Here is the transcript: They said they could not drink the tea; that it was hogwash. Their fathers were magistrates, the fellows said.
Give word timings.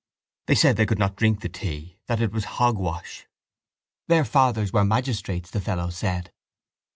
They 0.47 0.55
said 0.55 0.77
they 0.77 0.87
could 0.87 0.97
not 0.97 1.15
drink 1.15 1.41
the 1.41 1.47
tea; 1.49 1.99
that 2.07 2.21
it 2.21 2.31
was 2.31 2.45
hogwash. 2.57 3.27
Their 4.07 4.25
fathers 4.25 4.73
were 4.73 4.83
magistrates, 4.83 5.51
the 5.51 5.61
fellows 5.61 5.95
said. 5.95 6.31